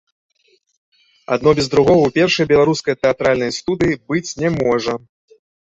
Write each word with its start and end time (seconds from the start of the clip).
Адно 1.35 1.49
без 1.59 1.67
другога 1.75 2.01
ў 2.05 2.11
першай 2.17 2.49
беларускай 2.53 2.99
тэатральнай 3.03 3.55
студыі 3.59 4.01
быць 4.09 4.27
не 4.41 4.49
можа. 4.61 5.01